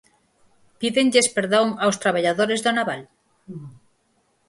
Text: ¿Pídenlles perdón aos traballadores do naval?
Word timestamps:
¿Pídenlles 0.79 1.27
perdón 1.37 1.67
aos 1.83 1.99
traballadores 2.03 2.59
do 2.65 2.71
naval? 2.77 3.01